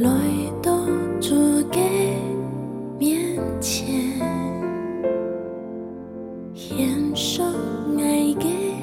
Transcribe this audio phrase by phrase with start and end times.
[0.00, 0.08] 来
[0.62, 0.72] 到
[1.20, 1.34] 主
[1.72, 1.80] 给
[3.00, 3.88] 面前，
[6.54, 7.44] 献上
[7.96, 8.74] 爱嘅。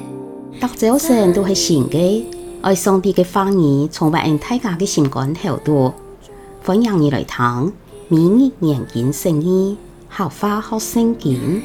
[0.60, 2.22] 特首雖然都係善嘅，
[2.60, 5.94] 愛上帝嘅話語從別人睇家嘅情感厚度，
[6.62, 7.72] 歡迎你來聽，
[8.08, 9.78] 每日研經聖意，
[10.10, 11.62] 合法學聖經。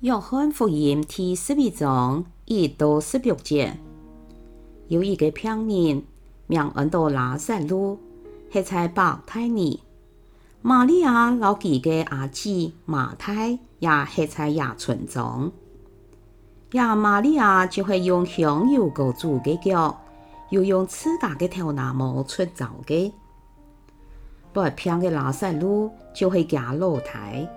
[0.00, 3.72] 約翰福音第十一章一到十六節。
[4.88, 6.02] 有一个漂亮、
[6.46, 7.98] 名闻多拉萨路，
[8.52, 9.80] 系在伯太尼。
[10.60, 15.50] 玛利亚老几个阿姊马太也系在亚村中，
[16.72, 20.00] 呀，玛利亚就会用香油个煮嘅脚，
[20.50, 23.12] 又用此大的头腊毛出造的。
[24.52, 27.48] 不，平亮嘅拉萨路就会加露台。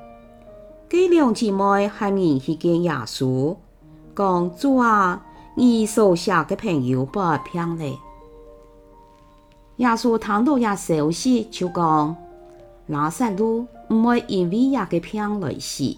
[0.89, 3.55] 佢两姊妹喊名去见耶稣，
[4.15, 5.24] 讲啊。
[5.58, 7.98] 你手下的朋友不骗嘞。
[9.77, 12.13] 耶稣听到也熟悉，就讲：
[12.88, 15.96] 拿撒路唔会因为亚个平来死。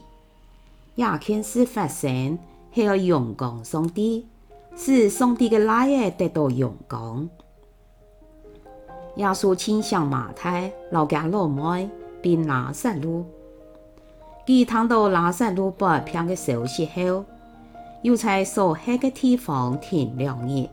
[0.96, 2.38] 亚件事发生
[2.72, 4.28] 系要勇敢上帝，
[4.76, 7.28] 使上帝的来爱得到勇敢。
[9.16, 11.90] 耶稣亲向马太、老家老妹
[12.22, 13.26] 并拿撒路。
[14.46, 17.26] 佮听到拿撒路不平的消息后。
[18.03, 20.67] 又在所黑个地方停两日，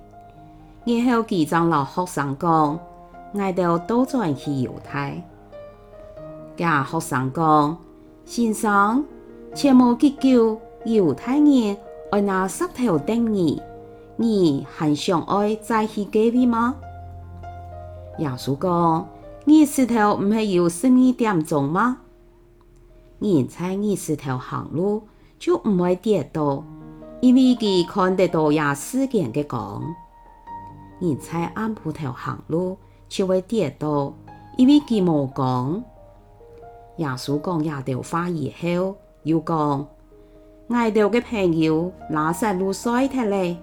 [0.84, 2.78] 然后几张老学生讲
[3.34, 5.22] 爱到倒转去犹太。
[6.56, 7.76] 假学生讲
[8.26, 9.04] 先生，
[9.54, 11.76] 切莫急救犹太人
[12.10, 13.60] 爱拿石头顶你。
[14.16, 16.76] 你还想爱再去几回吗？
[18.18, 19.08] 亚叔讲，
[19.44, 21.98] 你石头唔系有十二点钟吗？
[23.18, 25.02] 人在你石头行路
[25.40, 26.62] 就唔会跌倒。
[27.24, 29.82] 因为佮看得到耶稣见佮讲，
[31.00, 32.76] 人在暗坡头行路
[33.08, 34.12] 就会跌倒。
[34.58, 35.82] 因为佮无讲，
[36.96, 39.88] 耶稣讲也稣发以后又讲，
[40.68, 42.72] 爱悼嘅朋友拿路露
[43.08, 43.56] 特咧，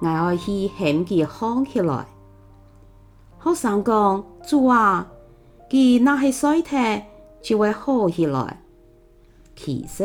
[0.00, 2.06] 哀要去献佮好起来。
[3.36, 5.06] 好生讲主啊，
[5.68, 6.74] 佮那些水特
[7.42, 8.62] 就会好起来。
[9.54, 10.02] 其实，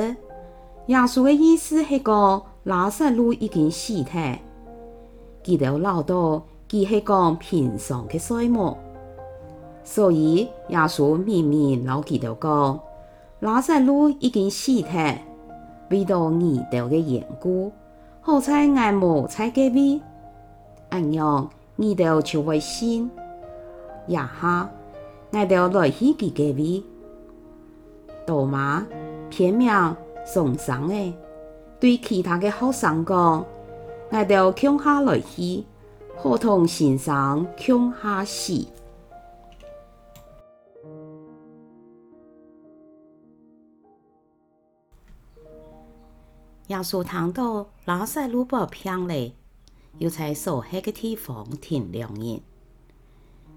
[0.88, 2.44] 耶稣嘅意思系讲。
[2.64, 4.36] 拉萨路已经死掉，
[5.44, 8.78] 记得老道，只是讲平常的岁末，
[9.84, 12.80] 所以耶稣秘密老记得讲，
[13.42, 14.92] 拉萨路已经死掉，
[15.90, 17.70] 回到二道的缘故，
[18.22, 20.00] 好彩爱冇在个位，
[20.90, 23.10] 按娘二道就会先，
[24.08, 24.70] 呀哈，
[25.32, 26.82] 爱到来去几个位，
[28.26, 28.88] 大妈
[29.30, 29.68] 偏命
[30.26, 30.96] 送上的。
[31.84, 33.46] 对其他嘅学生讲，
[34.10, 35.66] 爱要向下落去，
[36.18, 38.66] 课同先生向下死。
[46.68, 49.36] 要说糖到拉萨卢布偏嘞，
[49.98, 52.40] 又在所黑个地方停两年。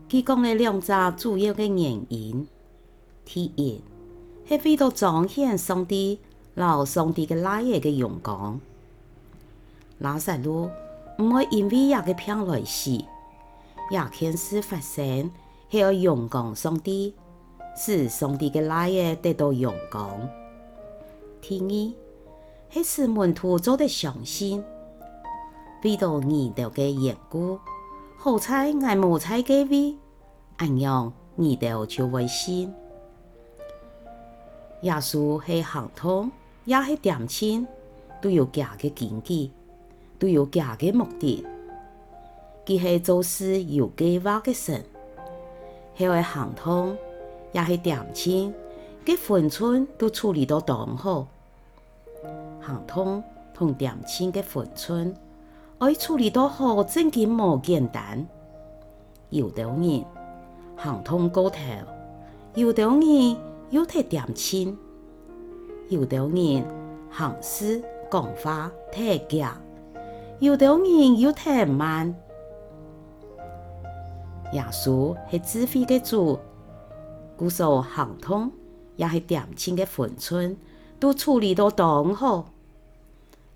[0.09, 2.49] 佮讲了两个主要嘅原因。
[3.25, 3.81] 第一，
[4.45, 6.19] 系回到藏献上帝。
[6.57, 8.59] 老上帝嘅奶嘅勇敢，
[9.99, 10.71] 拉萨路
[11.19, 12.99] 唔会因为一个偏来死，
[13.91, 15.31] 亚开使发生
[15.71, 17.13] 喺个勇敢上帝，
[17.77, 20.03] 使上帝嘅奶嘅得到勇敢。
[21.43, 21.73] 第二，
[22.71, 24.65] 黑是门徒做得上心，
[25.85, 27.61] 为到你的嘅缘故，
[28.17, 29.95] 好彩爱无彩嘅味，
[30.57, 32.75] 安样二道就危险。
[34.81, 36.31] 耶稣喺行通。
[36.67, 37.65] 也是点签，
[38.21, 39.53] 都有家嘅禁忌，
[40.19, 41.47] 都有家嘅目的。
[42.67, 44.85] 既系做事有计划个神，
[45.97, 46.97] 迄个行通
[47.53, 48.53] 也是点签，
[49.05, 51.29] 佮分寸都处理到当好。
[52.61, 53.23] 行通
[53.55, 55.15] 同点签个分寸，
[55.79, 58.27] 爱处理到好，真金无简单。
[59.31, 60.05] 有道人
[60.75, 61.61] 行通高头，
[62.57, 63.37] 有道人
[63.71, 64.77] 又睇点签。
[65.89, 66.65] 有啲人
[67.11, 69.57] 行诗讲法太夹，
[70.41, 72.13] 有啲人又太慢。
[74.53, 76.39] 耶稣是智慧的主，
[77.37, 78.51] 不少行通，
[78.97, 80.57] 也是点亲的分寸，
[80.99, 82.47] 都处理得当好。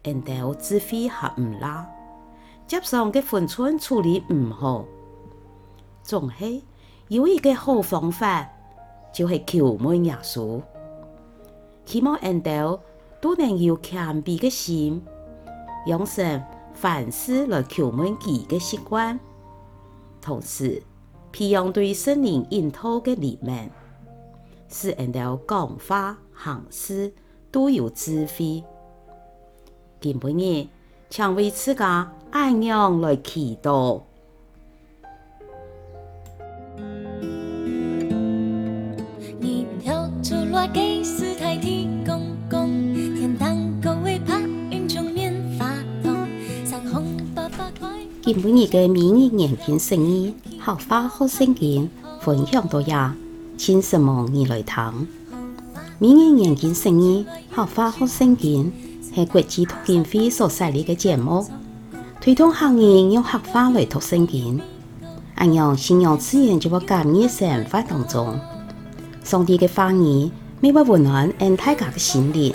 [0.05, 1.89] 因但智慧合唔啦，
[2.67, 4.85] 接送的分寸处理唔好，
[6.05, 6.63] 总系
[7.09, 8.49] 有一个好方法，
[9.13, 10.61] 就系求问耶稣。
[11.91, 12.79] 希望引导
[13.21, 15.05] 都能有谦卑的心，
[15.87, 16.41] 养成
[16.73, 19.19] 反思来求问己的习惯，
[20.21, 20.81] 同时
[21.33, 23.69] 培养对心灵印透的里面，
[24.69, 27.13] 使引导讲话行事
[27.51, 28.63] 都有智慧。
[30.01, 30.69] 今第二，
[31.11, 31.83] 常为自己
[32.31, 34.01] 安样来祈祷。
[48.23, 51.89] 今日嘅《明日眼镜生意合花好升级》
[52.23, 53.17] 分享到呀，
[53.57, 54.93] 请什么你来谈？
[55.99, 58.59] 明日眼镜生意好花好升级》
[59.15, 61.47] 系国际脱镜会所设立嘅节目，
[62.21, 64.61] 推动行业用合法来脱生级，
[65.37, 68.39] 按照信仰资源，就喺感日神活当中，
[69.25, 70.31] 上帝嘅话语
[70.63, 72.53] 每晚温暖恩大家的心灵，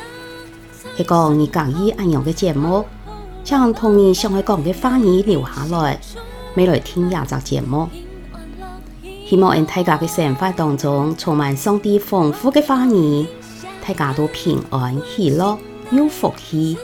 [0.95, 2.85] 一个二杠一安阳的节目，
[3.43, 5.99] 将童年想海讲的花语留下来，
[6.53, 7.87] 每来听二个集节目。
[9.27, 13.25] 希望恩大家的生活当中充满上帝丰富的花语，
[13.87, 15.57] 大家都平安喜乐，
[15.89, 16.77] 有福气。